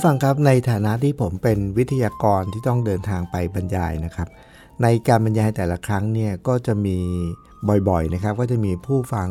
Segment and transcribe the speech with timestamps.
[0.00, 4.28] ผู้ฟังครับในฐานะที่ผมเป็นวิทยากรที่ต้องเดินทางไปบรรยายนะครับ
[4.82, 6.98] ในการบรรยายแต่ละครั้งเนี่ยก็จะมี
[7.88, 9.28] บ่อยๆนะครับ ก็จะมีผู้ฟัง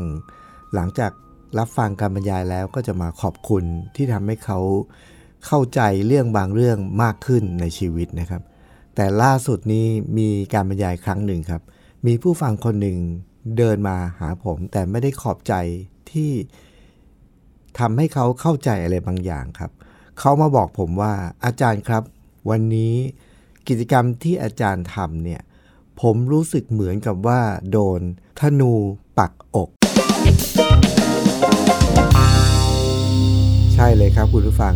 [0.74, 1.12] หลังจาก
[1.58, 3.64] รับฟังการบรรยายแล้วก็จะมาขอบคุณ
[3.96, 4.60] ที่ทำให้เขา
[5.46, 8.42] เข้าใจเรื่องบางเรื่องมากขึ้นในชีวิตนะครับ
[8.96, 9.86] แต่ล่าสุดนี้
[10.18, 11.62] มีการบรรยายครั้งหนึ่งครับ
[12.08, 12.98] มีผู้ฟังคนหนึ่ง
[13.58, 15.54] เดินมาหาผม แต่ไม่ได้ขอบใจ
[16.12, 16.32] ที่
[17.80, 19.72] ทำให้เขาเข้าใจอะไรบางอย่างครับ
[20.22, 21.14] เขามาบอกผมว่า
[21.46, 22.04] อาจารย์ครับ
[22.50, 22.94] วันนี้
[23.68, 25.42] กิจกรรมที่อาจารย์ทำเนี่ย
[26.02, 28.02] ผมรู้สึกเหมือนกับว่า โดน
[28.40, 28.74] ธนู
[29.18, 29.70] ปักอก
[33.74, 34.76] ใช่เลยครับคุณผู้ฟัง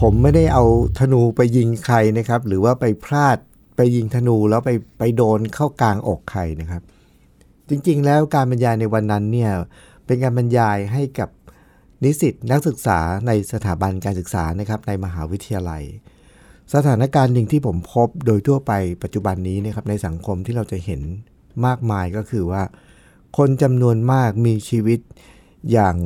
[0.00, 0.64] ผมไม่ได้เอา
[0.98, 3.38] ธนูไปยิงใครนะครับ หรือว่าไปพลาด
[3.76, 6.82] ไปยิงธนูแล้วไปไปโดนเข้ากลางอกใครนะครับ
[7.68, 9.50] จริงๆ แล้วการบรรยายในวันนั้นเนี่ย
[10.06, 11.28] เป็นการบรรยายให้กับ
[12.04, 15.82] นิสิตนักศึกษาในสถาบันการศึกษานะครับในมหาวิทยาลัย
[16.74, 18.72] สถานการณ์หนึ่งที่ผมพบโดยทั่วไป
[19.02, 21.00] ปัจจุบันนี้นะครับในสังคมที่เราจะเห็น
[21.66, 22.62] มากมายก็คือว่า
[23.36, 25.00] คนจำนวนมากมีชีวิต
[25.72, 25.96] อย่าง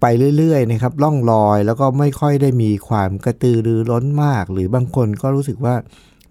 [0.00, 5.74] ไปเรื่อยๆนะครับล่องลอยแล้วก็ไม่ค่อยได้มีความกระตือรือร้นมาก หรือบางคนก็รู้สึกว่า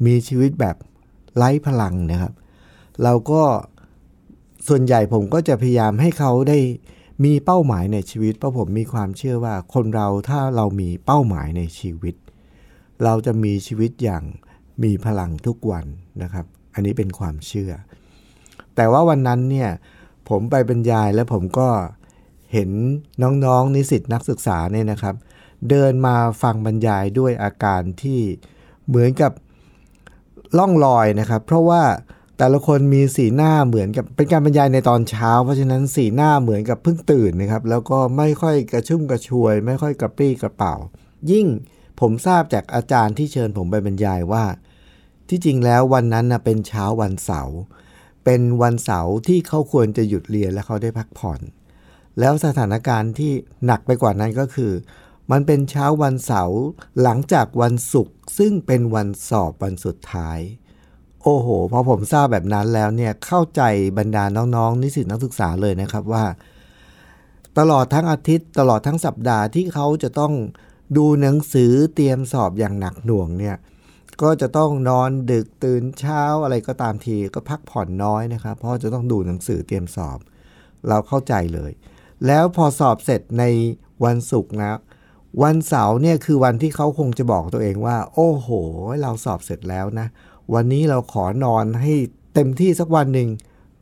[0.06, 0.76] มีชีวิตแบบ
[1.38, 2.34] ไร้พลังนะครับ
[3.04, 3.44] เราก็
[4.68, 6.58] ส่วนใหญ่ผมก็จะพยายามให้เขาได้
[7.24, 12.16] มีเป้าหมายในชีวิตเพราะผมมีความเชื่อว่าคนเราถ้าเรามีเป้าหมายในชีวิต
[13.04, 14.24] เราจะมีชีวิตอย่าง
[14.84, 15.86] มีพลังทุกวัน
[16.22, 17.72] นะครับ อันนี้เป็นความเชื่อ
[18.76, 19.70] แต่ว่าวันนั้นเนี่ย
[20.30, 21.70] ผมไปบรรยายแล้วผมก็
[22.54, 22.70] เห็น
[23.46, 25.16] น้องๆนิสิตนักศึกษาเนี่ยนะครับ
[25.70, 28.20] เดินมาฟังบรรยายด้วยอาการที่
[28.88, 29.32] เหมือนกับ
[30.58, 31.84] ล่องลอยนะครับ เพราะว่า
[32.38, 40.76] แต่ละคนมีสีหน้าเหมือนกับเป็นการบรรยายในตอนเช้า เพราะฉะนั้นสีหน้าเหมือนกับเพิ่งตื่นนะครับ แล้วก็ไม่ค่อยกระชุ่มกระชวย ไม่ค่อยกระปรี้กระเป๋า
[41.32, 41.48] ยิ่ง
[42.00, 44.46] ผมทราบจากอาจารย์ที่เชิญผมไปบรรยายว่า
[45.30, 47.58] ที่จริงแล้ววันนั้นนะเป็นเช้าวันเสาร์
[48.26, 51.40] เป็นวันเสาร์ที่เขาควรจะหยุดเรียนและเขาได้พักผ่อน
[52.20, 53.32] แล้วสถานการณ์ที่
[53.66, 54.72] หนักไปกว่านั้นก็คือ
[55.32, 56.60] มันเป็นเช้าวันเสาร์
[57.02, 60.40] หลังจากวันศุกร์ซึ่งเป็นวันสอบวันสุดท้าย
[61.28, 63.62] โอ้โห พอผมทราบแบบนั้นแล้วเนี่ยเข้าใจ
[63.98, 64.24] บรรดา
[64.56, 66.26] น้องๆ นิสิตนักศึกษาเลยนะครับว่า
[67.58, 70.34] ตลอดทั้งอาทิตย์ตลอดทั้งสัปดาห์ที่เขาจะต้อง
[70.98, 73.56] ดูหนังสือเตรียมสอบอย่างหนักหน่วงเนี่ย
[74.22, 80.20] ก็จะต้องนอนดึกตื่นเช้าอะไรก็ตามทีก็พักผ่อนน้อยนะครับเพราะจะต้องดูหนังสือเตรียมสอบ
[80.88, 81.72] เราเข้าใจเลย
[82.28, 83.44] แล้วพอสอบเสร็จใน
[84.06, 84.80] วันศุกร์นะ
[85.44, 88.50] วันเสาร์เนี่ยคือวันที่เขาคงจะบอกตัวเองว่า โอ้โห
[89.02, 90.08] เราสอบเสร็จแล้วนะ
[90.54, 91.94] วันนี้เราขอนอนให้
[92.34, 93.30] เต็มที่สักวันหนึ่ง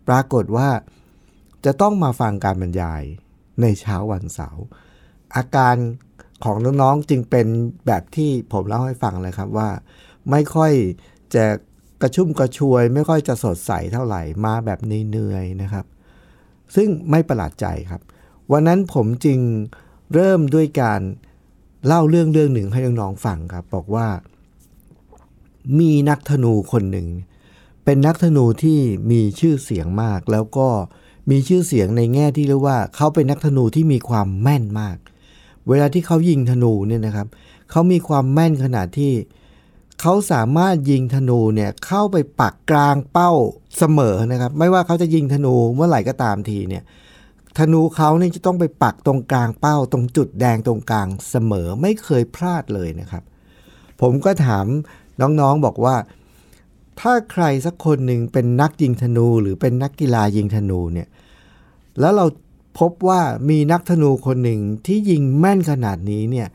[0.08, 0.70] ปรากฏว่า
[1.66, 3.04] จะต้องมาฟังการบรรยาย
[3.62, 4.64] ในเช้าวันเสาร์
[5.36, 5.76] อาการ
[6.44, 7.48] ของน้องๆจึงเป็น
[7.88, 9.70] แบบที่ผมเล่าให้ฟังเลยครับว่า
[10.32, 10.72] ไม่ค่อย
[11.36, 11.46] จะ
[12.02, 15.86] กระชุ่มกระชวย ไม่ค่อยจะสดใสเท่าไหร่มาแบบเหนื่อยๆนะครับ
[16.76, 18.02] ซึ่งไม่ประหลาดใจครับ
[18.52, 19.40] วันนั้นผมจึง
[20.14, 21.02] เริ่มด้วยการ
[21.88, 24.08] เล่าเรื่องเรื่องหนึ่งให้น้องๆฟังครับ บอกว่า
[25.80, 27.08] มีนักธนูคนหนึ่ง
[27.84, 28.80] เป็นนักธนูที่
[29.12, 30.70] มีชื่อเสียงมาก แล้วก็
[31.30, 34.98] มีชื่อเสียงในแง่ที่เรียกว่าเขาเป็นนักธนูที่มีความแม่นมาก
[35.70, 37.28] เวลาที่เขายิงธนูเนี่ยนะครับ
[37.72, 39.14] เขามีความแม่นขนาดที่
[40.02, 43.32] เขาสามารถยิงธนูเนี่ยเข้าไปปักกลางเป้า
[43.78, 46.84] เสมอนะครับ ไม่ว่าเขาจะยิงธนูเมื่อไหร่ก็ตามทีเนี่ย
[47.58, 53.24] ธนูเขาเนี่ยจะต้องไปปักตรงกลางเป้า ตรงจุดแดงตรงกลางเสมอไม่เคยพลาดเลยนะครับ
[54.02, 54.66] ผมก็ถาม
[55.42, 55.96] น้องๆบอกว่า
[57.00, 61.08] ถ้าใครสักคนหนึ่งเป็นนักยิงธนูหรือเป็นนักกีฬายิงธนูเนี่ย
[62.00, 62.26] แล้วเรา
[62.80, 66.48] พบว่ามีนักธนูคนหนึ่งที่ยิงแม่นขนาดนี้เนี่ย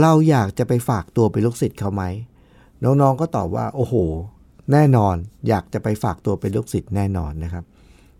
[0.00, 2.02] เราอยากจะไปฝากตัวเป็นลูกศิษย์เขาไหม
[2.84, 3.94] น้องๆก็ตอบว่า โอ้โห
[4.72, 5.14] แน่นอน
[5.48, 7.64] อยากจะไปฝากตัวเป็นลูกศิษย์แน่นอนนะครับ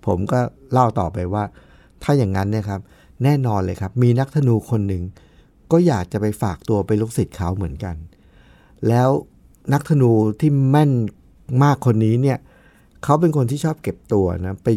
[0.06, 0.38] ผมก็
[0.72, 1.44] เล่าต่อไปว่า
[2.02, 2.80] ถ้าอย่างนั้นนะครับ
[3.24, 5.02] แน่นอนเลยครับ มีนักธนูคนหนึ่ง
[5.72, 7.96] ก็อยากจะไปฝากตัวเป็นลูกศิษย์เขาเหมือนกัน
[8.88, 9.08] แล้ว
[9.72, 10.10] นักธนู
[10.40, 10.90] ที่แม่น
[11.62, 12.38] มากคนนี้เนี่ย
[13.02, 14.68] เขาเป็นคนที่ชอบเก็บตัวนะไป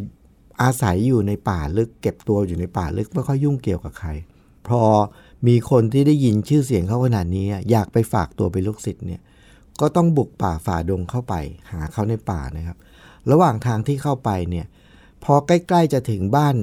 [0.62, 4.10] อาศัยอยู่ในป่าลึก เก็บตัวอยู่ในป่าลึกไม่ค่อยยุ่งเกี่ยวกับใคร
[4.68, 4.82] พอ
[5.48, 9.22] มีคนที่ได้ยินชื่อเสียงเขาขนาดนี้อยากไปฝากตัวเป็นลูกศิษย์เนี่ย
[9.82, 11.34] ก็ต้องบุกป่าฝ่าดงเข้าไป
[11.72, 12.78] หาเขาในป่านะครับ
[13.32, 14.66] ระหว่างทางที่เข้าไปเนี่ย
[15.24, 16.56] พอใกล้ ๆจะถึงบ้าน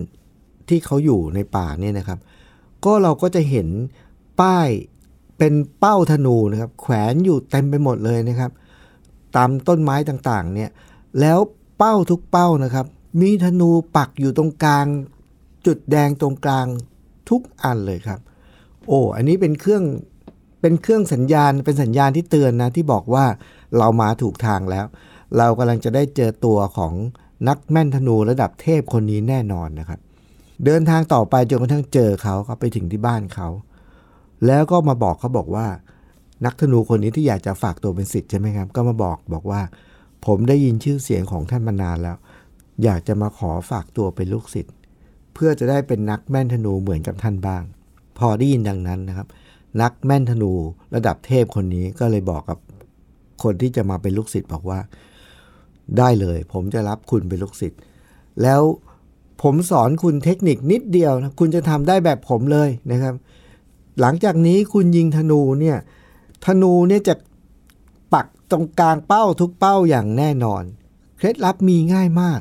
[0.69, 2.19] ที่เขาอยู่ในป่าเนี่ยนะครับ
[2.85, 3.69] ก็เราก็จะเห็น
[4.41, 4.69] ป้าย
[5.39, 8.51] เป็นเป้าธนูนะครับ แขวนอยู่เต็มไปหมดเลยนะครับ
[9.37, 10.71] ตามต้นไม้ต่างๆเนี่ย
[11.21, 11.39] แล้ว
[11.79, 12.87] เป้าทุกเป้านะครับ
[13.21, 14.87] มีธนูปักอยู่ตรงกลาง
[15.67, 16.67] จุดแดงตรงกลาง
[17.29, 18.21] ทุกอันเลยครับ
[18.87, 19.85] โอ้อันนี้เป็นเครื่อง
[20.61, 23.25] เป็นเครื่องสัญญาณเป็นสัญญาณที่เตือนนะที่บอกว่า
[23.79, 24.87] เรามาถูกทางแล้ว
[25.39, 26.93] เรากำลังจะได้เจอตัวของ
[27.49, 30.01] นักแม่นธนูระดับเทพคนนี้แน่นอนนะครับ
[30.65, 33.49] เดินทางต่อไปจนกระทั่งเจอเขาเขาไปถึงที่บ้านเขา
[34.47, 35.67] แล้วก็มาบอกเขาบอกว่า
[36.45, 39.61] นักธนูคนนี้ที่อยากจะฝากตัวเป็นศิษย์ใช่ไหมครับ ก็มาบอกบอกว่า
[40.27, 42.17] ผมได้ยินชื่อเสียงของท่านมานานแล้ว
[42.85, 44.75] อยากจะมาขอฝากตัวเป็นลูกศิษย์
[45.35, 47.63] เพื่อจะได้เป็นนักแม่นธนูเหมือนกับท่านบ้าง
[48.19, 49.29] พอได้ยินดังนั้นนะครับ
[49.83, 50.53] นักแม่นธนู
[50.95, 52.59] ระดับเทพคนนี้ก็เลยบอกกับ
[53.43, 54.81] คนที่จะมาเป็นลูกศิษย์บอกว่า
[55.99, 57.81] ได้เลย ผมจะรับคุณเป็นลูกศิษย์
[58.43, 58.61] แล้ว
[59.43, 63.15] ผมสอนคุณเทคนิคนิดเดียวนะคุณจะทำได้แบบผมเลยนะครับ
[64.01, 65.79] หลังจากนี้คุณยิงธนูเนี่ย
[66.47, 67.15] ธนูเนี่ยจะ
[68.15, 70.63] ปักตรงกลางเป้าทุกเป้าอย่างแน่นอน
[71.17, 72.41] เคล็ดลับมีง่ายมาก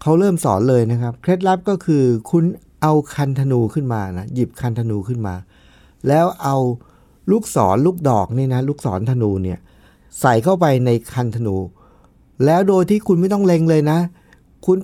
[0.00, 2.44] เขาเริ่มสอนเลยนะครับ เคล็ดลับก็คือคุณ
[2.82, 5.34] เอาคันธนูขึ้นมานะหยิบคันธนูขึ้นมา
[6.08, 6.56] แล้วเอา
[7.30, 9.58] ลูกศรลูกดอกนี่นะลูกศรธนูเนี่ย
[10.20, 11.56] ใส่เข้าไปในคันธนู
[12.44, 13.98] แล้วโดยที่คุณไม่ต้องเล็งเลยนะ
[14.66, 14.78] คุณ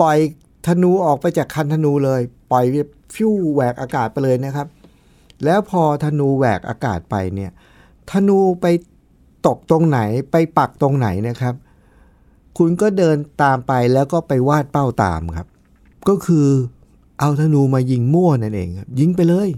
[0.00, 0.18] ปล่อย
[0.66, 2.20] ธนูออกไปจากคันธนูเลย
[2.52, 2.64] ปล่อย
[3.14, 4.66] ฟิวแหวกอากาศไปเลยนะครับ
[5.44, 7.50] แล้วพอธนูแหวกอากาศไปเนี่ย
[8.10, 8.66] ธนูไป
[9.46, 10.00] ตกตรงไหน
[10.30, 11.54] ไปปักตรงไหนนะครับ
[12.58, 15.48] คุณก็เดินตามไปแล้วก็ไปวาดเป้าตามครับ
[16.08, 16.46] ก็คือ
[17.20, 19.48] เอาธนูมายิงมั่วนั่นเองครับยิงไปเลย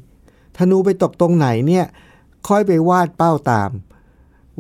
[0.59, 1.85] ธนูไปตกตรงไหนเนี่ย
[2.49, 3.71] ค่อยไปวาดเป้าตาม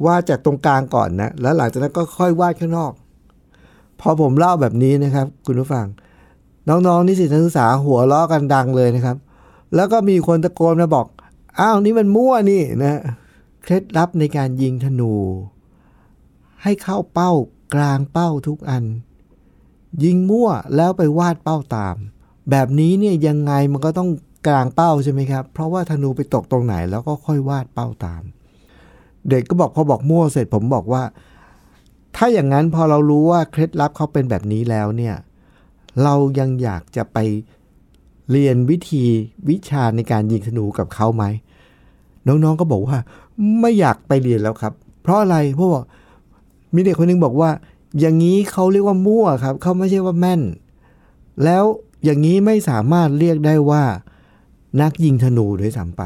[0.05, 2.93] วาดจากตรงกลางก่อนนะแล้วหลังจากนั้นก็ค่อยวาดข้างนอก
[4.01, 5.87] พอผมเล่าแบบนี้นะครับ คุณผู้ฟัง
[6.69, 9.17] น้องๆนิสิตนักศึกษาหัวล้อกันดังเลยนะครับ
[9.75, 11.07] แล้วก็มีคนตะโกนมาบอก
[11.61, 13.01] อ้าวนี่มันมั่วนี่นะ
[13.63, 15.13] เคล็ดลับในการยิงธนู
[16.63, 17.33] ให้เข้าเป้า
[17.75, 18.85] กลางเป้าทุกอัน
[20.05, 21.97] ยิงมั่วแล้วไปวาดเป้าตาม
[22.51, 24.11] แบบนี้เนี่ยยังไงมันก็ต้อง
[24.47, 28.23] กลางเป้าใช่ไหมครับ เพราะว่าธนูไปตกตรงไหนแล้วก็ค่อยวาดเป้าตาม
[29.29, 31.03] เด็กก็บอกพอบอกมั่วเสร็จผมบอกว่า
[32.17, 35.17] ถ้าอย่างนั้นพอเรารู้ว่าเคล็ดลับเขาเป็นแบบนี้แล้วเนี่ย
[36.03, 37.19] เรายังอยากจะไป
[38.31, 39.05] เรียนวิธี
[39.49, 41.25] วิชาในการยิงธนูกับเขาไหม
[42.27, 42.99] น้องๆก็บอกว่า
[43.61, 44.73] ไม่อยากไปเรียนแล้วครับ
[45.03, 45.83] เพราะอะไรเพราะว่า
[46.75, 47.51] มีเด็กคนนึงบอกว่า
[48.01, 50.41] อย่างนี้เขาเรียกว่ามั่วครับเขาไม่ใช่ว่าแม่น
[51.45, 51.65] แล้ว
[52.05, 53.85] อย่างนี้ไม่สามารถเรียกได้ว่า
[54.81, 56.03] นักยิงธนูด้วยซ้ำไป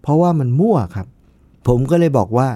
[0.00, 1.06] เพราะว่ามันมั่วครับ
[1.66, 2.48] ผมก็เลยบอกว่า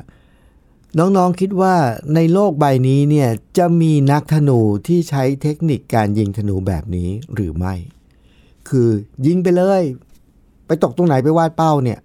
[0.99, 1.75] น้องๆคิดว่า
[2.15, 3.29] ในโลกใบนี้เนี่ย
[3.59, 7.75] จะมีนักธนูที่ใช้เทคนิคการยิงธนูแบบนี้หรือไม่
[8.71, 8.89] คือ
[9.27, 9.83] ยิงไปเลย
[10.67, 11.99] ไปตกตรงไหนไปวาดเป้าเนี่ย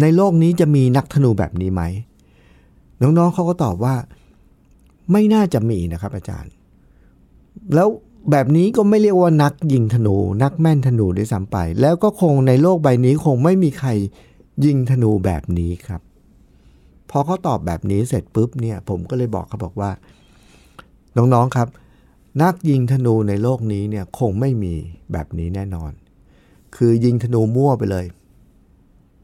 [0.00, 1.82] ในโลกนี้จะมีนักธนูแบบนี้ไหม
[3.00, 3.94] น้องๆเขาก็ตอบว่า
[5.12, 6.52] ไม่น่าจะมีนะครับอาจารย์
[7.74, 7.88] แล้ว
[8.30, 13.90] แบบนี้ก็ไม่เรียกว่านักยิงธนู นักแม่นธนูด้วยซ้ำไป แล้วก็คงในโลกใบนี้คงไม่มีใคร
[14.64, 16.00] ยิงธนูแบบนี้ครับ
[17.10, 19.90] พอเขาตอบแบบนี้เสร็จปุ๊บเนี่ย ผมก็เลยบอกเขาบอกว่า
[21.16, 21.68] น้องๆครับ
[22.42, 24.74] นักยิงธนูในโลกนี้เนี่ยคงไม่มี
[25.12, 25.92] แบบนี้แน่นอน
[26.76, 28.06] คือยิงธนูมั่วไปเลย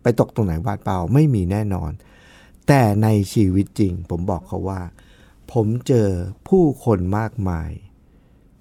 [0.03, 1.91] ไปตกตรงไหนวาดเปล่าไม่มีแน่นอน
[2.67, 4.81] แต่ในชีวิตจริง ผมบอกเขาว่า
[5.53, 6.09] ผมเจอ
[6.49, 7.71] ผู้คนมากมาย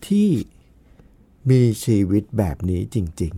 [0.08, 0.30] ที่
[1.50, 3.34] มีชีวิตแบบนี้จริง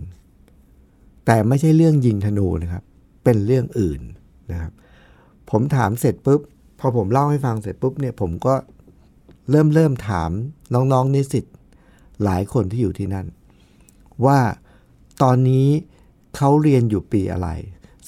[0.61, 2.83] ๆ แต่ไม่ใช่เรื่องยิงธนูนะครับ
[3.23, 4.01] เป็นเรื่องอื่น
[4.51, 4.71] นะครับ
[5.49, 6.41] ผมถามเสร็จปุ๊บ
[6.79, 8.53] พอผมเล่าให้ฟังเสร็จปุ๊บเนี่ยผมก็
[9.49, 10.31] เริ่มเริ่มถาม
[10.73, 11.45] น้องๆนิสิต
[12.23, 13.27] หลายคนที่อยู่ที่นั่น
[14.25, 14.39] ว่า
[15.23, 15.67] ตอนนี้
[16.35, 17.49] เขาเรียนอยู่ปีอะไร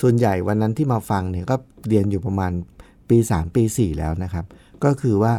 [0.01, 1.55] ส่วนใหญ่วันนั้นที่มาฟังเนี่ยก็
[1.87, 2.51] เรียนอยู่ประมาณ
[3.09, 4.45] ปี 3 ปี 4 แล้วนะครับ
[4.83, 5.33] ก็คือว่า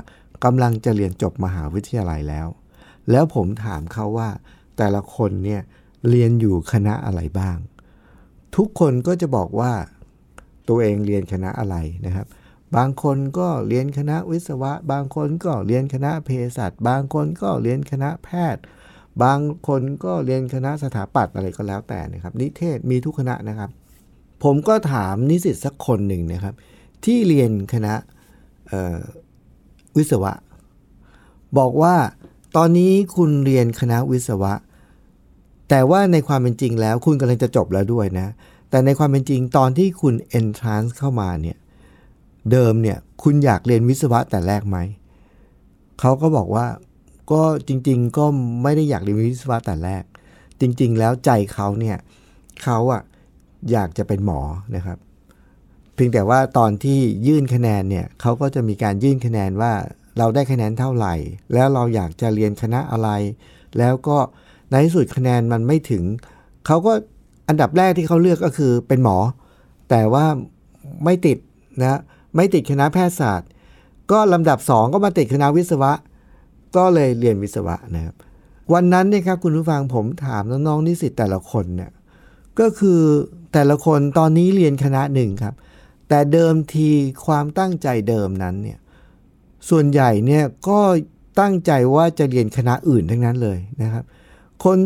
[0.45, 2.47] กำลังจะเรียนจบมหาวิทยาลัยแล้ว
[3.11, 4.29] แล้วผมถามเขาว่า
[4.77, 5.63] แต่ละคนเนี่ย
[6.11, 7.57] เรียนอยู่คณะอะไรบ้าง
[8.57, 9.73] ทุกคนก็จะบอกว่า
[10.69, 11.77] ตัวเองเรียนคณะอะไร
[12.07, 12.27] นะครับ
[12.77, 18.63] บางคนก็เรียนคณะวิศวะ บางคนก็เรียนคณะเภสัชบางคนก็เรียนคณะแพทย์
[19.23, 23.71] บางคนก็เรียนคณะสถาปัตย์อะไรก็แล้วแต่นะครับ นิเทศมีทุกคณะนะครับ
[24.45, 26.55] ผมก็ถามนิสิตสักคนหนึ่งนะครับ
[27.05, 27.95] ที่เรียนคณะ
[29.97, 30.33] วิศวะ
[31.59, 31.95] บอกว่า
[32.57, 34.53] ตอนนี้คุณเรียนคณะวิศวะ
[35.69, 38.29] แต่ว่าในความเป็นจริงแล้วคุณกำลังจะจบแล้วด้วยนะ
[38.71, 41.57] แต่ในความเป็นจริงตอนที่คุณ entrance เข้ามาเนี่ย
[42.53, 44.79] เดิมเนี่ยคุณอยากเรียนวิศวะแต่แรกไหม
[46.01, 46.67] เขาก็บอกว่า
[47.33, 48.25] ก็จริง ๆ ก็
[48.63, 50.05] ไม่ได้อยากเรียนวิศวะแต่แรก
[50.61, 51.97] จริง ๆ แล้วใจเขาเนี่ย
[52.63, 53.03] เขาอะ
[53.73, 54.41] อยากจะเป็นหมอ
[54.77, 54.99] นะครับ
[55.95, 59.73] เพียงแต่ว่าตอนที่ยื่นคะแนนเนี่ยเขาก็จะมีการยื่นคะแนนว่า
[60.19, 61.15] เราได้คะแนนเท่าไหร่
[61.55, 63.09] แล้วเราอยากจะเรียนคณะอะไร
[63.79, 64.19] แล้วก็
[64.71, 66.05] ในที่สุดคะแนนมันไม่ถึง
[66.67, 66.93] เขาก็
[67.49, 69.17] อันดับแรกที่เขาเลือกก็คือเป็นหมอ
[69.91, 70.25] แต่ว่า
[71.05, 71.39] ไม่ติด
[71.81, 72.01] นะ
[72.35, 73.49] ไม่ติดคณะแพทยศาสตร์
[74.11, 75.93] ก็ลำดับ 2 ก็มาติดคณะวิศวะ
[76.77, 78.15] ก็เลยเรียนวิศวะนะครับ
[78.73, 81.91] วันนั้นเนี่ยครับคุณผู้ฟังผมถามน้องๆนิสิตแต่ละคนเนี่ย
[82.61, 83.01] ก็คือ
[83.53, 85.55] แต่ละคนตอนนี้เรียนคณะหนึ่งครับ
[86.09, 86.89] แต่เดิมที
[87.27, 88.79] ความตั้งใจเดิมนั้นเนี่ย
[89.69, 90.81] ส่วนใหญ่เนี่ยก็
[91.41, 94.05] ตั้งใจว่าจะเรียนคณะอื่นทั้งนั้นเลยนะครับ
[94.65, 94.79] คน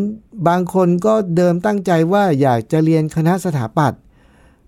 [0.47, 4.01] บางคนก็เดิมตั้งใจว่าอยากจะเรียนคณะสถาปัตย์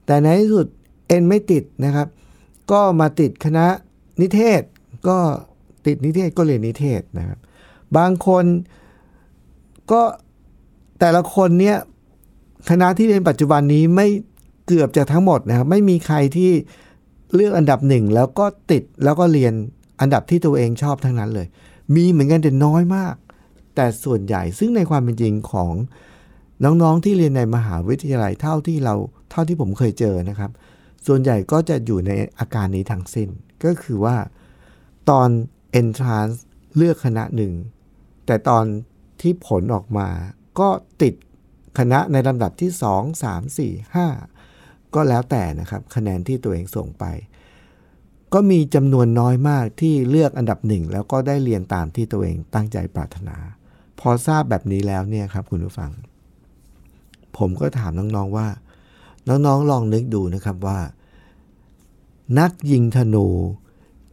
[0.05, 0.67] แต่ในที่สุด
[1.07, 2.07] เอ็นไม่ติดนะครับ
[2.72, 3.66] ก็มาติดคณะ
[4.22, 4.62] นิเทศ
[5.08, 5.18] ก็
[5.86, 7.40] ติดนิเทศก็เรียนนิเทศนะครับ
[7.98, 8.46] บางคน
[9.92, 10.02] ก็
[11.00, 11.78] แต่ละคนเนี่ย
[12.70, 14.08] คณะที่เรียนปัจจุบันนี้ไม่
[14.68, 16.52] เกือบจะทั้งหมดนะครับ ไม่มีใครที่
[17.34, 19.54] เลือกอันดับหนึ่งแล้วก็ติดแล้วก็เรียน
[20.02, 21.48] อันดับที่ตัวเองชอบทั้งนั้นเลย
[21.96, 23.16] มีเหมือนกันแต่น้อยมาก
[23.76, 25.74] แต่ส่วนใหญ่ซึ่งในความเป็นจริงของ
[26.64, 28.96] น้องๆที่เรียนในมหาวิทยาลัยเท่าที่เรา
[29.32, 30.52] เท่าที่ผมเคยเจอนะครับ
[31.08, 33.30] ส่วนใหญ่ก็จะอยู่ในอาการนี้ทั้งสิ้น
[33.66, 34.18] ก็คือว่า
[35.10, 35.30] ตอน
[35.82, 36.38] entrance
[36.76, 37.54] เลือกคณะหนึ่ง
[38.26, 38.66] แต่ตอน
[39.22, 40.08] ที่ผลออกมา
[40.60, 40.70] ก็
[41.02, 41.14] ติด
[41.80, 47.06] คณะในลำดับที่ 2 3 4 5 ก็แล้วแต่นะครับ คะแนนที่ตัวเองส่งไป
[48.34, 53.38] ก็มีจำนวนน้อยมากที่เลือกอันดับหนึ่งแล้วก็ได้เรียนตามที่ตัวเองตั้งใจปรารถนา
[54.00, 55.92] พอทราบแบบนี้แล้วเนี่ยครับคุณผู้ฟัง
[57.38, 58.48] ผมก็ถามน้องๆว่า
[59.28, 60.80] น้องๆลองนึกดูนะครับว่า
[62.39, 63.27] นักยิงธนู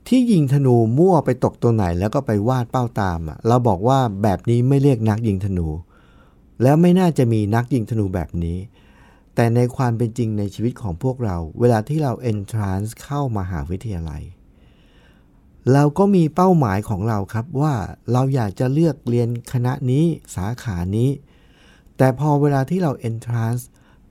[0.08, 5.68] ที่ยิงธนูมั่วไปตกตัวไหนแล้วก็ไปวาดเป้าตามอะเราบอกว่าแบบนี้ไม่เรียกนักยิงธนู
[6.62, 8.58] แล้วไม่น่าจะมีนักยิงธนูแบบนี้
[9.34, 14.22] แต่ในความเป็นจริงในชีวิตของพวกเรา เวลาที่เรา entrance เข้ามหาวิทยาลัย
[15.72, 17.74] เราก็มีเป้าหมายของเราครับว่า
[18.12, 20.04] เราอยากจะเลือกเรียนคณะนี้
[20.36, 21.10] สาขานี้
[21.96, 23.62] แต่พอเวลาที่เรา entrance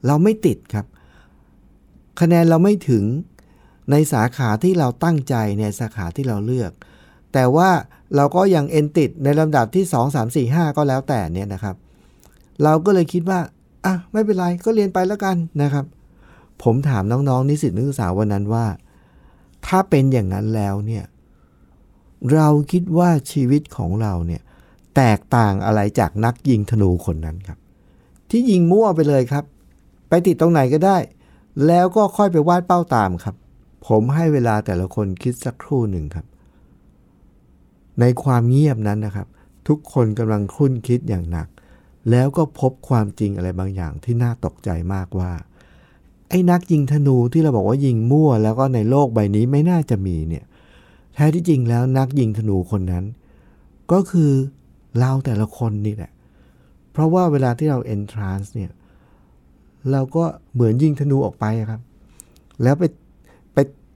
[0.05, 0.85] เราไม่ติดครับ
[2.19, 3.03] คะแนนเราไม่ถึง
[3.91, 6.71] ในสาขาที่เราตั้งใจในสาขาที่เราเลือก
[7.33, 7.69] แต่ว่า
[8.15, 11.75] เราก็ยังเอนติดในลำดับที่ 2 3 4 5 ก็แล้วแต่เนี่ยนะครับ
[12.63, 13.39] เราก็เลยคิดว่า
[13.85, 15.85] อะไม่เป็นไรก็เรียนไปแล้วกันนะครับ
[16.63, 18.65] ผมถามน้องๆ นิสิตนักศึกษาวันนั้นว่า
[19.67, 21.03] ถ้าเป็นอย่างนั้นแล้วเนี่ย
[22.33, 24.41] เราคิดว่าชีวิตของเราเนี่ย
[24.95, 27.57] แตกต่างอะไรจากนักยิงธนูคนนั้นครับ
[28.29, 29.43] ที่ยิงมั่วไปเลยครับ
[30.09, 30.97] ไปติดตรงไหนก็ได้
[31.67, 33.35] แล้วก็ค่อยไปวาดเป้าตามครับ
[33.87, 36.25] ผมให้เวลาแต่ละคนคิดสักครู่หนึ่งครับ
[37.99, 39.27] ในความเงียบนั้นนะครับ
[39.67, 41.47] ทุกคนกำลังคุ้นคิดอย่างหนัก
[42.11, 45.31] แล้วก็พบความจริงอะไรบางอย่างที่น่าตกใจมากว่า
[46.29, 50.45] ไอ้นักยิงธนูที่เราบอกว่ายิงมั่ว แล้วก็ในโลกใบนี้ไม่น่าจะมีเนี่ย
[51.13, 53.05] แท้ที่จริงแล้วนักยิงธนูคนนั้น
[53.91, 54.31] ก็คือ
[54.99, 56.11] เราแต่ละคนนี่แหละ
[56.91, 58.71] เพราะว่าเวลาที่เรา entrance เนี่ย
[59.91, 60.23] เราก็
[60.53, 61.81] เหมือนยิงธนูออกไปครับ
[62.63, 62.83] แล้วไป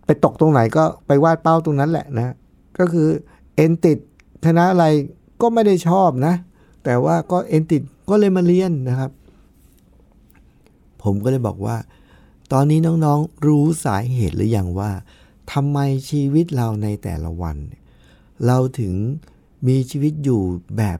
[0.07, 2.35] ไปตกตรงไหนก็ไปวาดเป้าตรงนั้นแหละนะ
[2.79, 3.07] ก็คือ
[3.55, 3.97] เอนติด
[4.45, 4.85] คณะอะไร
[5.41, 6.33] ก็ไม่ได้ชอบนะ
[6.83, 9.11] แต่ว่าก็เอนติดก็เลยมาเรียนนะครับ
[11.03, 11.77] ผมก็เลยบอกว่า
[12.51, 14.91] ตอนนี้น้องๆรู้สาเหตุหรือยังว่า
[15.51, 17.57] ทำไมชีวิตเราในแต่ละวัน
[18.45, 18.93] เราถึง
[19.67, 20.41] มีชีวิตอยู่
[20.77, 20.99] แบบ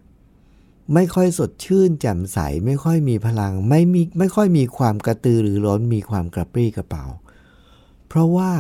[0.94, 7.06] ไม่ค่อยสดชื่นแจ่มใส ไม่ค่อยมีพลัง ไม่มีไม่ค่อยมีความกระตือรือร้นมีความกระปรี้กระเป๋า
[8.08, 8.52] เพราะว่า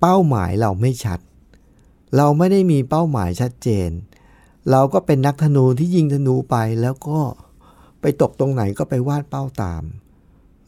[0.00, 1.20] เป้าหมายเราไม่ชัด
[2.16, 3.90] เราไม่ได้มีเป้าหมายชัดเจน
[4.70, 7.20] เราก็เป็นนักธนูที่ยิงธนูไปแล้วก็
[8.00, 9.82] ไปตกตรงไหนก็ไปวาดเป้าตาม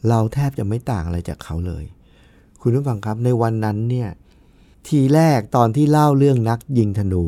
[0.09, 1.83] เราแทบจะไม่ต่างอะไรจากเขาเลย
[2.61, 4.09] คุณผู้ฟังครับในวันนั้นเนี่ย
[4.87, 7.25] ทีแรกตอนที่เล่าเรื่องนักยิงธนู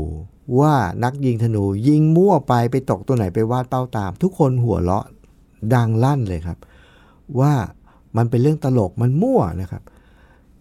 [0.60, 5.06] ว่านักยิงธนูยิงมั่วไปไปตกตัวไหนไปวาดเป้าตาม ทุกคนหัวเราะ
[5.74, 6.58] ดังลั่นเลยครับ
[7.40, 7.54] ว่า
[8.18, 9.84] มันเป็นเรื่องตลกมันมั่วนะครับ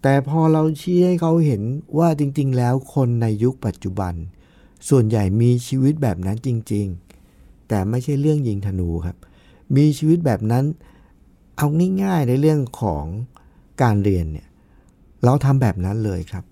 [0.07, 1.63] แต่พอเราชี้ให้เขาเห็น
[1.99, 4.15] ว่าจริง ๆ แล้วคนในยุคปัจจุบัน
[4.89, 6.87] ส่วนใหญ่มีชีวิตแบบนั้นจริง
[7.29, 9.17] ๆ แต่ไม่ใช่เรื่องยิงธนูครับ
[9.77, 10.65] มีชีวิตแบบนั้น
[11.57, 11.67] เอา
[12.03, 13.05] ง่ายๆในเรื่องของ
[13.83, 14.49] การเรียนเนี่ย
[15.25, 16.45] เราทำแบบนั้นเลยครับ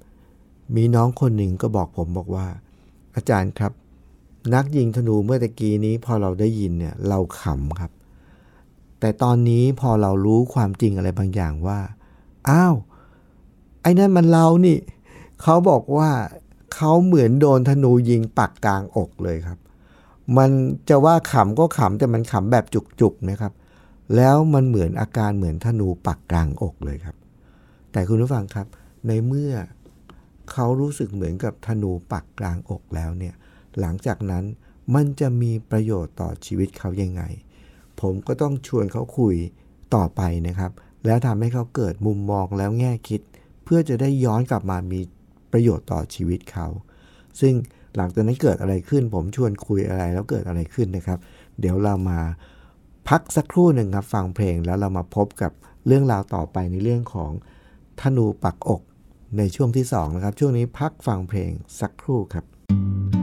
[0.76, 2.46] มีน้องคนหนึ่งก็บอกผมบอกว่า
[3.16, 3.72] อาจารย์ครับ
[4.54, 7.92] นักยิงธนูเมื่อตะกี้นี้พอเราได้ยินเนี่ยเราขำครับ
[9.00, 11.80] แต่ตอนนี้พอเรารู้ความจริงอะไรบางอย่างว่า
[12.48, 12.74] อ้าว
[13.82, 14.76] ไอ้นั่นมันเรานี่
[15.42, 16.10] เขาบอกว่า
[16.74, 19.58] เขาเหมือนโดนธนูยิงปักกลางอกเลยครับ
[20.36, 20.50] มัน
[20.88, 22.64] จะว่าขำก็ขำแต่มันขำแบบ
[23.00, 23.52] จุกๆนะครับ
[24.16, 27.16] แล้วมันเหมือนอาการเหมือนธนูปักกลางอกเลยครับ
[27.92, 28.66] แต่คุณผู้ฟังครับ
[29.06, 29.52] ในเมื่อ
[30.52, 33.34] เขารู้สึกเหมือนกับธนูปักกลางอกแล้วเนี่ย
[33.80, 34.44] หลังจากนั้น
[34.94, 37.22] มันจะมีประโยชน์ต่อชีวิตเขายังไง
[38.00, 39.36] ผมก็ต้องชวนเขาคุย
[39.94, 40.72] ต่อไปนะครับ
[41.06, 43.20] แล้วทำให้เขาเกิดมุมมองแล้วแง่คิด
[43.74, 45.00] พื่อจะได้ย้อนกลับมามี
[45.52, 46.66] ประโยชน์ต่อชีวิตเขา
[47.40, 47.54] ซึ่ง
[47.96, 51.18] หลังจากนั้นเกิดอะไรขึ้น ผมชวนคุยอะไรแล้วเกิดอะไรขึ้นนะครับ
[51.60, 52.20] เดี๋ยวเรามา
[53.08, 55.52] พักสักครู่หนึ่งครับฟังเพลงแล้วเรามาพบกับ
[55.86, 57.30] เรื่องราวต่อไปในเรื่องของ
[58.00, 58.82] ธนูปักอก
[59.38, 61.50] ในช่วงที่2นะครับช่วงนี้พักฟังเพลง
[61.80, 63.21] สักครู่ครับคุณ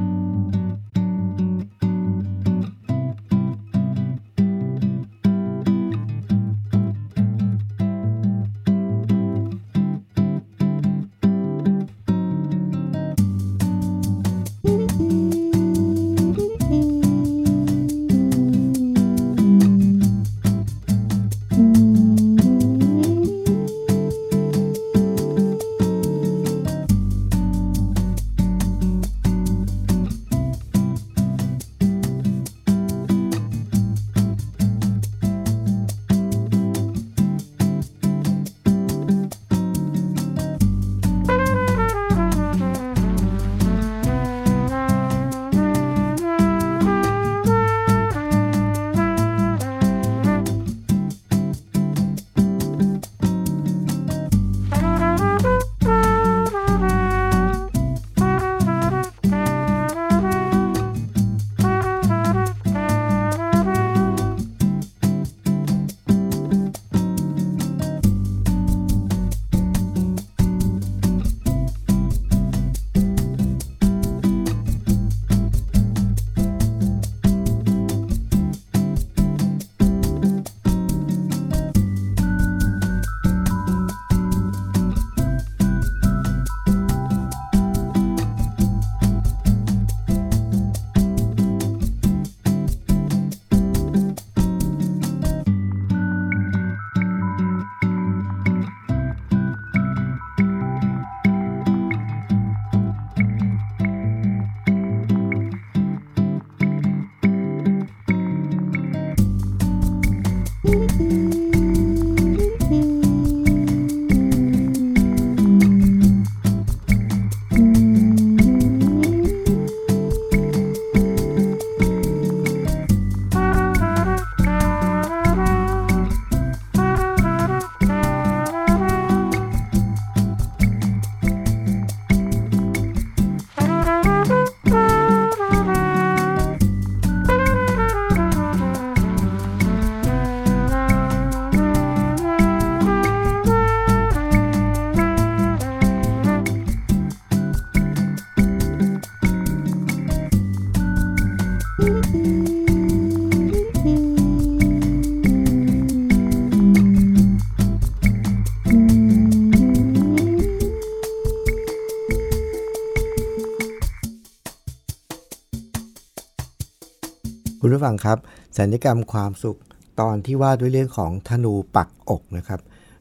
[167.80, 168.20] ผู้ฟังครับ
[168.58, 169.60] สัญญกรรมความสุข
[170.00, 172.60] ตอนที่ว่าด้วยเรื่องของธนูปักอกนะครับ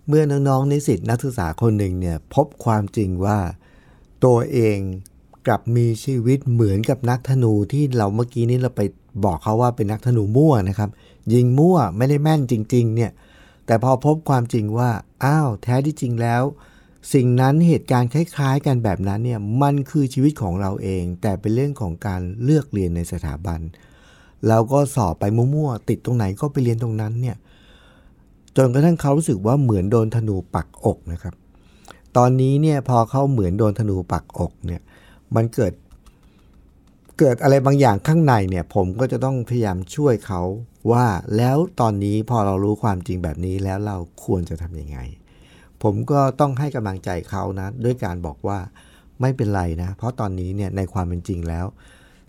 [0.09, 3.39] เมื่อน้องๆนิสิตนักศึกษาคนหนึ่งเนี่ยพบความจริงว่า
[4.25, 4.79] ตัวเอง
[5.47, 8.83] กลับมีชีวิตเหมือนกับนักธนูที่เราเมื่อกี้นี้เราไป
[9.25, 10.91] บอกเขาว่าเป็นนักธนูมั่วนะครับ
[11.33, 13.11] ยิงมั่วไม่ได้แม่นจริง ๆ เนี่ย
[13.67, 14.91] แต่พอพบความจริงว่า
[15.25, 16.43] อ้าวแท้ที่จริงแล้ว
[17.15, 23.61] สิ่งนั้นเหตุการณ์คล้าย ๆ กันแบบนั้นเนี่ยมันคือชีวิตของเราเอง แต่เป็นเรื่องของการเลือกเรียนในสถาบัน
[24.49, 27.37] เราก็สอบไปมั่วๆติดตรงไหนก็ไปเรียนตรงนั้นเนี่ย
[28.57, 31.35] จนกระทั่งเขารู้สึกว่าเหมือนโดนธนูปักอกนะครับ
[32.17, 34.81] ตอนนี้เนี่ยพอเขาเหมือนโดนธนูปักอกเนี่ย
[35.37, 35.73] มันเกิด
[37.19, 40.43] เกิดอะไรบางอย่างข้างในเนี่ยผมก็จะต้องพยายามช่วยเขา
[40.93, 44.99] ว่าแล้วตอนนี้พอเรารู้ความจริงแบบนี้แล้วเราควรจะทำยังไง
[45.83, 48.59] ผมก็ต้องให้กำลังใจเขานะ ด้วยการบอกว่า
[49.21, 51.67] ไม่เป็นไรนะ เพราะตอนนี้เนี่ยในความเป็นจริงแล้ว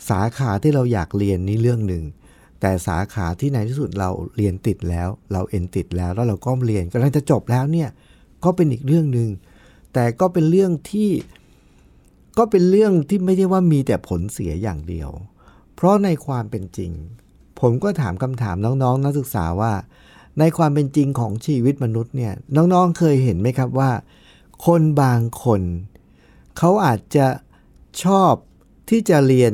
[0.10, 2.04] สาขาที่เราอยากเรียนนี่เรื่องหนึ่ง
[2.62, 7.90] แต่สาขาที่ในที่สุดเราเรียนติดแล้ว เราเอ็นติดแล้วแล้วเราก็เรียนกำลังจะจบแล้วเนี่ย
[8.44, 9.30] ก็เป็นอีกเรื่องหนึ่ง
[9.94, 11.10] แต่ก็เป็นเรื่องที่
[12.38, 15.10] ก็เป็นเรื่องที่ไม่ได้ว่ามีแต่ผลเสียอย่างเดียว
[15.76, 16.92] เพราะในความเป็นจริง
[17.60, 19.74] ผมก็ถามคำถามน้องๆ นักศึกษาว่า
[20.40, 23.92] ในความเป็นจริงของชีวิตมนุษย์เนี่ยน้องๆเคยเห็นไหมครับว่า
[24.66, 25.62] คนบางคน
[26.58, 27.28] เขาอาจจะ
[28.04, 28.34] ชอบ
[28.90, 29.54] ที่จะเรียน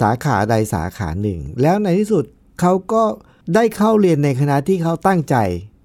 [0.00, 2.24] สาขาใดสาขาหนึ่ง แล้วในที่สุด
[2.60, 3.02] เขาก็
[3.54, 5.36] ได้เข้าเรียนในคณะที่เขาตั้งใจ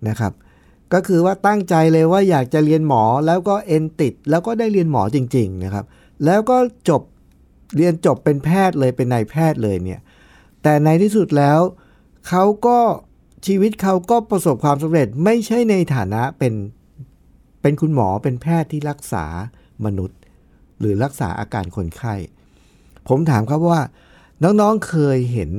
[0.10, 0.34] นะครับ
[0.94, 5.86] ก็คือว่าตั้งใจเลยว่าอยากจะเรียนหมอแล้วก็เอนติด แล้วก็ได้เรียนหมอจริง ๆนะครับ
[6.26, 6.58] แล้วก็
[6.90, 7.02] จบ
[7.76, 10.02] เรียนจบเป็นแพทย์เลยเป็นนายแพทย์เลยเนี่ย
[10.64, 11.60] แต่ในที่สุดแล้ว
[12.28, 12.80] เขาก็
[13.48, 16.54] ชีวิตเขาก็ประสบความสำเร็จไม่ใช่ในฐานะเป็น
[17.62, 19.26] เป็นคุณหมอเป็นแพทย์ที่รักษา
[19.86, 20.20] มนุษย์
[20.80, 22.16] หรือรักษาอาการคนไข้
[23.08, 23.82] ผมถามครับว่า
[24.44, 25.52] น้องๆเคยเห็น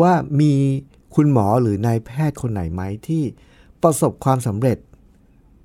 [0.00, 0.52] ว่ามี
[1.14, 3.22] คุณหมอหรือนายแพทย์คนไหนไหมที่
[3.82, 4.78] ประสบความสำเร็จ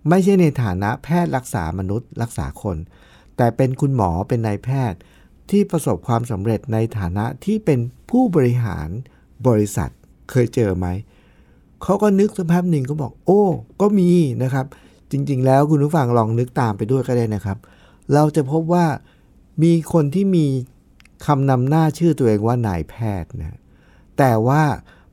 [0.10, 2.77] ไม่ใช่ในฐานะแพทย์รักษามนุษย์รักษาคน
[3.38, 4.99] แต่เป็นคุณหมอเป็นนายแพทย์
[5.49, 7.79] ที่ประสบความสำเร็จในฐานะที่เป็น
[8.10, 8.89] ผู้บริหาร
[9.47, 9.89] บริษัท
[10.32, 10.88] เคยเจอไหม
[11.84, 13.41] เขาก็นึกสักพักหนึ่งก็บอก โอ้
[13.82, 14.10] ก็มี
[14.43, 14.65] นะครับ
[15.12, 17.58] จริงๆ แล้วคุณผู้ฟังลองนึกตามไปด้วยก็ได้นะครับ
[18.13, 18.86] เราจะพบว่า
[19.63, 20.45] มีคนที่มี
[21.25, 23.59] คำนำหน้าชื่อตัวเองว่านายแพทย์นะ
[24.17, 24.63] แต่ว่า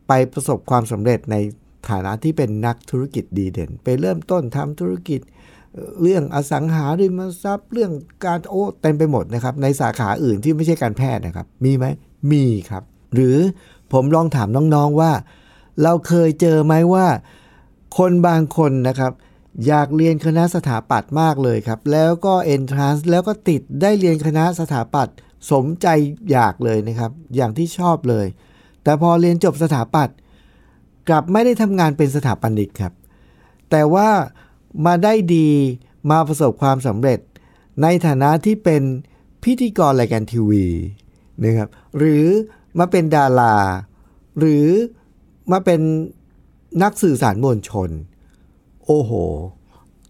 [0.09, 1.37] ไปประสบความสำเร็จใน
[1.89, 5.21] ฐานะที่เป็นนักธุรกิจดีเด่น ไปเริ่มต้นทำธุรกิจ
[6.03, 7.93] เรื่องอสังหาริมทรัพย์ เรื่อง
[8.25, 11.87] การโอ้เต็มไปหมดนะครับ ในสาขาอื่นที่ไม่ใช่การแพทย์นะครับ มีไหม
[12.31, 12.83] มีครับ
[13.15, 13.37] หรือ
[13.93, 15.13] ผมลองถามน้องๆว่า
[15.83, 17.07] เราเคยเจอไหมว่า
[17.99, 19.13] คนบางคนนะครับ
[19.67, 25.17] อยากเรียนคณะสถาปัตย์มากเลยครับ แล้วก็เอนทรานซ์แล้วก็ติดได้เรียนคณะสถาปัตย์
[25.51, 25.87] สมใจ
[26.31, 28.27] อยากเลยนะครับ อย่างที่ชอบเลย
[28.83, 30.17] แต่พอเรียนจบสถาปัตย์
[31.09, 32.93] กลับไม่ได้ทำงานเป็นสถาปนิกครับ
[33.71, 34.09] แต่ว่า
[34.87, 35.49] มาได้ดี
[36.11, 37.21] มาประสบความสำเร็จ
[37.83, 38.83] ในฐานะที่เป็น
[39.45, 40.67] พิธีกรรายการทีวี
[41.45, 42.25] นะครับ หรือ
[42.79, 43.57] มาเป็นดารา
[44.39, 44.67] หรือ
[45.53, 45.81] มาเป็น
[46.83, 47.91] นักสื่อสารมวลชน
[48.87, 49.13] โอ้โห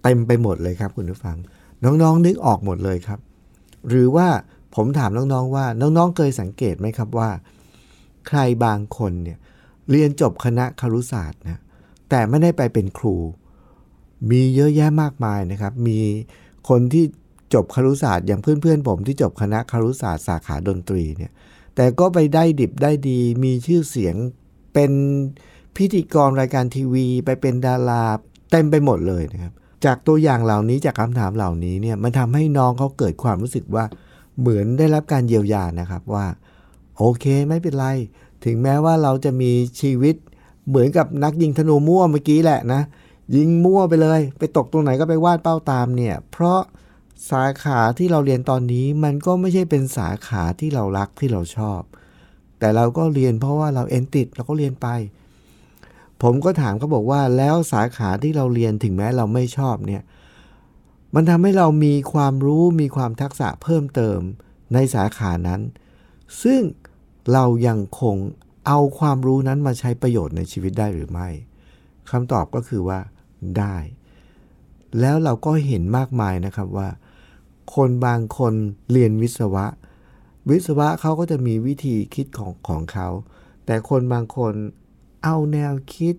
[0.02, 1.36] เต็มไปหมดเลยครับคุณผู้ฟัง
[1.84, 3.18] น้องๆนึกออกหมดเลยครับ
[3.88, 4.28] หรือว่า
[4.74, 7.30] ผมถามน้องๆว่าน้องๆเคยสังเกตไหมครับว่า
[8.28, 9.38] ใครบางคนเนี่ย
[9.90, 11.60] เรียนจบคณะครุศาสตร์นะ
[12.10, 13.16] แต่ไม่ได้ไปเป็นครู
[14.30, 15.98] มีเยอะแยะมากมายนะครับ มี
[16.68, 17.04] คนที่
[17.54, 21.32] จบครุศาสตร์อย่างเพื่อนๆผมที่จบคณะครุศาสตร์สาขาดนตรีเนี่ย
[21.76, 24.14] แต่ก็ไปได้ดิบได้ดี มีชื่อเสียง
[24.74, 24.92] เป็น
[25.76, 28.02] พิธีกรรายการทีวี ไปเป็นดารา
[28.50, 29.52] เต็มไปหมดเลยนะครับ
[29.84, 33.84] จากตัวอย่างเหล่านี้จากคำถามเหล่านี้เนี่ยมันทำให้น้องเขาเกิดความรู้สึกว่า
[34.38, 36.26] เหมือนได้รับการเยียวยานะครับว่า
[36.96, 37.86] โอเคไม่เป็นไร
[38.44, 40.14] ถึงแม้ว่าเราจะมีชีวิต
[40.68, 42.82] เหมือนกับนักยิงธนูมั่วเมื่อกี้แหละนะ
[43.36, 46.60] ยิงมั่วไปเลย ไปตกตรงไหนก็ไปวาดเป้าตามเนี่ย เพราะ
[47.30, 51.80] สาขาที่เราเรียนตอนนี้มันก็ไม่ใช่เป็นสาขาที่เรารักที่เราชอบ
[52.58, 54.88] แต่เราก็เรียนเพราะว่าเราเอนติดเราก็เรียนไป
[56.22, 60.02] ผมก็ถามเขาบอกว่าแล้วสาขาที่เราเรียนถึงแม้เราไม่ชอบเนี่ย
[61.14, 64.18] มันทำให้เรามีความรู้มีความทักษะเพิ่มเติม
[64.74, 65.60] ในสาขานั้น
[66.42, 66.60] ซึ่ง
[67.32, 68.16] เรายังคง
[68.66, 71.28] เอาความรู้นั้นมาใช้ประโยชน์ในชีวิตได้หรือไม่
[72.10, 73.00] คำตอบก็คือว่า
[73.58, 73.76] ได้
[75.00, 76.88] แล้วเราก็เห็นมากมายนะครับว่า
[77.74, 78.54] คนบางคน
[78.90, 79.66] เรียนวิศวะ
[80.50, 83.08] วิศวะเขาก็จะมีวิธีคิดของของเขา
[83.66, 84.54] แต่คนบางคน
[85.24, 86.14] เอาแนวคิด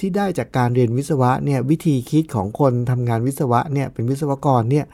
[0.00, 4.86] ที่ได้จากการเรียนวิศวะเนี่ยวิธีคิดของคนทำงานวิศวะเนี่ยเป็นวิศวกรเนี่ย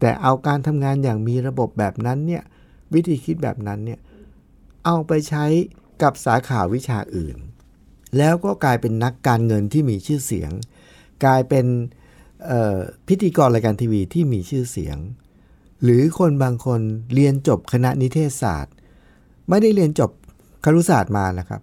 [0.00, 2.42] แต่เอาการทำงานอย่างมีระบบแบบนั้นเนี่ย
[2.94, 4.00] วิธีคิดแบบนั้นเนี่ย
[4.84, 5.44] เอาไปใช้
[6.02, 7.36] กับสาขาวิชาอื่น
[8.18, 10.50] แล้วก็กลายเป็นนักการเงินที่มีชื่อเสียง
[11.24, 11.66] กลายเป็น
[13.08, 14.98] พิธีกรรายการทีวีที่มีชื่อเสียง
[15.82, 16.80] หรือคนบางคน
[17.14, 18.74] เรียนจบคณะนิเทศศาสตร์
[19.48, 20.10] ไม่ได้เรียนจบ
[20.64, 21.60] ครุศาสตร์มานะครับ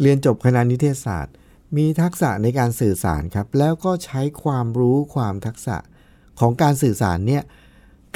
[0.00, 1.34] เรียนจบคณะนิเทศศาสตร์
[1.76, 5.76] มีทักษะในการสื่อสารครับ แล้วก็ใช้ความรู้ความทักษะ
[6.40, 7.42] ของการสื่อสารเนี่ย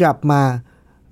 [0.01, 0.43] กลับมา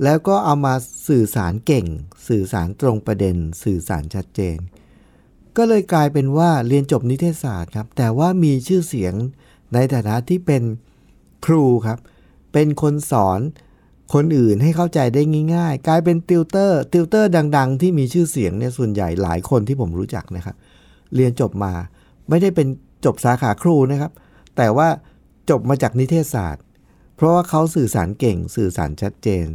[0.04, 0.74] แล้วก็เอามา
[1.08, 1.86] สื่อสารเก่ง
[2.28, 4.58] สื่อสารตรงประเด็น สื่อสารชัดเจน
[5.56, 9.14] ก็เลยกลายเป็นว่าเรียนจบนิเทศศาสตร์ครับ แต่ว่ามีชื่อเสียง
[9.74, 10.62] ในฐานะที่เป็น
[11.46, 11.98] ครูครับ
[12.52, 13.40] เป็นคนสอน
[14.14, 15.22] คนอื่นให้เข้าใจได้
[15.54, 20.56] ง่ายๆ กลายเป็นติวเตอร์ติวเตอร์ดัง ๆ ที่มีชื่อเสียงเนี่ยส่วนใหญ่หลายคนที่ผมรู้จักนะครับ
[21.14, 21.72] เรียนจบมา
[22.28, 22.68] ไม่ได้เป็น
[23.04, 24.12] จบสาขาครูนะครับ
[24.56, 24.88] แต่ว่า
[25.50, 26.64] จบมาจากนิเทศศาสตร์
[27.16, 29.46] เพราะว่าเขาสื่อสารเก่งสื่อสารชัดเจน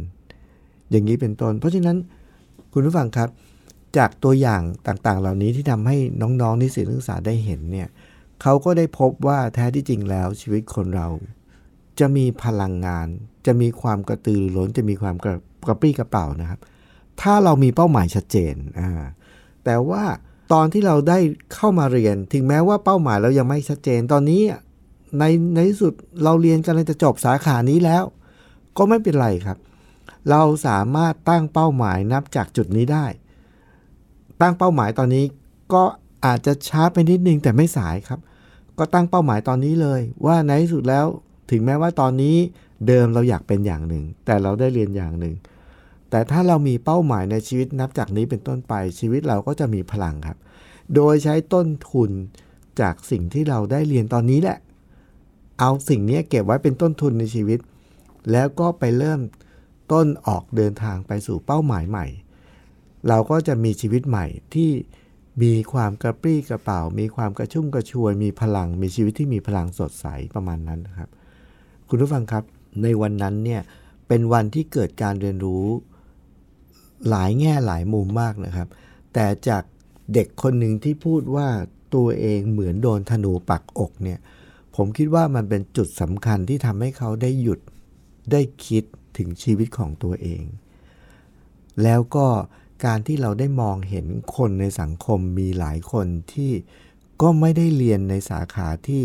[0.90, 1.96] อย่างนี้เป็นต้น เพราะฉะนั้น
[2.72, 3.28] คุณผู้ฟังครับ
[3.96, 7.88] จากตัวอย่างต่างๆ เหล่านี้ที่ทำให้น้องๆนิสิตนักศึกษาได้เห็นเนี่ย
[8.42, 11.08] เขาก็ได้พบว่าแท้ที่จริงแล้วชีวิตคนเรา
[11.98, 13.06] จะมีพลังงาน
[13.46, 16.60] จะมีความกระตือรือร้นจะมีความกระกระปรี้กระเป๋านะครับ
[17.20, 18.90] ถ้าเรามีเป้าหมายชัดเจนอ่า
[19.64, 20.02] แต่ว่า
[20.52, 21.18] ตอนที่เราได้
[21.54, 24.42] เข้ามาเรียน ถึงแม้ว่าเป้าหมายเรายังไม่ชัดเจนตอนนี้
[25.18, 25.92] ในในที่สุด
[26.24, 28.04] เราเรียนกันเลยจะจบสาขานี้แล้ว
[28.76, 29.58] ก็ไม่เป็นไรครับ
[30.30, 33.06] เราสามารถตั้งเป้าหมายนับจากจุดนี้ได้
[34.40, 35.24] ตั้งเป้าหมายตอนนี้
[35.72, 35.82] ก็
[36.26, 38.20] อาจจะช้าไปนิดนึงแต่ไม่สายครับ
[38.78, 41.06] ก็ตั้งเป้าหมายตอนนี้เลย ว่าในที่สุดแล้ว
[41.50, 42.36] ถึงแม้ว่าตอนนี้
[42.86, 45.34] เดิมเราอยากเป็นอย่างหนึ่ง แต่เราได้เรียนอย่างหนึ่ง
[46.10, 50.38] แต่ถ้าเรามีเป้าหมายในชีวิตนับจากนี้เป็นต้นไปชีวิตเราก็จะมีพลังครับ
[50.94, 52.10] โดยใช้ต้นทุน
[52.80, 54.58] จากสิ่งที่เราได้เรียนตอนนี้แหละ
[55.60, 57.58] เอาสิ่งนี้เก็บไว้เป็นต้นทุนในชีวิต
[58.32, 59.20] แล้วก็ไปเริ่ม
[59.92, 62.06] ต้นออกเดินทางไปสู่เป้าหมายใหม่
[63.08, 64.70] เราก็จะมีชีวิตใหม่ที่
[65.42, 71.10] มีความกระปรี้กระเป๋า มีความกระชุ่มกระชวย มีพลัง มีชีวิตที่มีพลังสดใสประมาณนั้นครับ
[71.88, 72.44] คุณผู้ฟังครับ
[72.82, 73.62] ในวันนั้นเนี่ย
[74.08, 75.66] เป็นวันที่เกิดการเรียนรู้
[77.08, 78.68] หลายแง่หลายมุมมากนะครับ
[79.12, 79.62] แต่จาก
[80.14, 81.48] เด็กคนหนึ่งที่พูดว่า
[81.94, 84.18] ตัวเองเหมือนโดนธนูปักอกเนี่ย
[84.76, 87.60] ผมคิดว่ามันเป็นจุดสำคัญที่ทำให้เขาได้หยุด
[88.32, 88.84] ได้คิด
[89.16, 90.42] ถึงชีวิตของตัวเอง
[91.82, 92.26] แล้วก็
[92.84, 96.52] การที่เราได้มองเห็นคนในสังคมมีหลายคนที่
[97.22, 99.02] ก็ไม่ได้เรียนในสาขาที่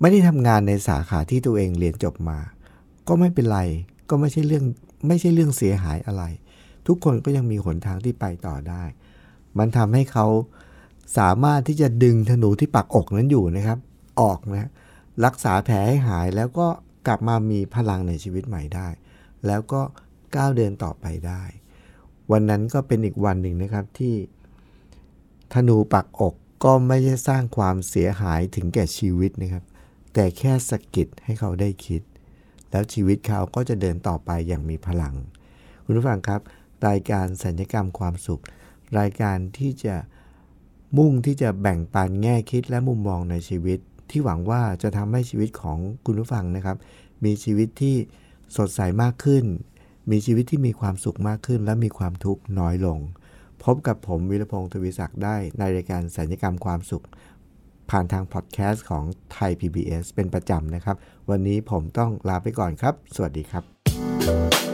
[0.00, 2.38] ไม่ได้ทำงานในสาขาที่ตัวเองเรียนจบมา
[3.08, 3.60] ก็ไม่เป็นไร
[4.10, 4.64] ก็ไม่ใช่เรื่อง
[5.06, 6.24] ไม่ใช่เรื่องเสียหายอะไร
[6.86, 8.82] ทุกคนก็ยังมีหนทางที่ไปต่อได้
[9.58, 10.26] มันทำให้เขา
[11.18, 13.78] สามารถที่จะดึงธนูที่ปักอกนั้นอยู่นะครับ
[14.20, 14.70] ออกนะ
[15.24, 16.66] รักษาแผลให้หายแล้วก็
[17.06, 18.88] กลับมามีพลังในชีวิตใหม่ได้
[19.46, 19.80] แล้วก็
[20.36, 21.42] ก้าวเดินต่อไปได้
[22.32, 24.14] วันนั้นก็เป็นอีกวันหนึ่งนะครับที่
[25.54, 29.64] ธนูปักอกก็ไม่ได้สร้างความเสียหายถึงแก่ชีวิตนะครับ
[30.14, 32.02] แต่แค่สะกิดให้เขาได้คิด
[32.70, 35.14] แล้วชีวิตเขาก็จะเดินต่อไปอย่างมีพลัง
[35.84, 36.40] คุณผู้ฟังครับ
[36.88, 38.42] รายการสัญญกรรมความสุข
[38.98, 39.96] รายการที่จะ
[40.98, 43.78] มุ่งที่จะแบ่งปันแง่คิดและมุมมองในชีวิต
[44.10, 46.76] ที่หวังว่าจะทำให้ชีวิตของคุณผู้ฟังนะครับ
[47.24, 47.96] มีชีวิตที่
[48.56, 49.44] สดใสมากขึ้น
[50.10, 52.98] มีชีวิตที่มีความสุขมากขึ้น และมีความทุกข์น้อยลง
[53.64, 57.04] พบกับผมวิรพงศ์ทวีศักดิ์ได้ในรายการสัญญกรรมความสุข
[57.90, 60.96] ผ่านทางพอดแคสต์ของไทย PBS เป็นประจำนะครับ
[61.30, 64.73] วันนี้ผมต้องลาไปก่อนครับ สวัสดีครับ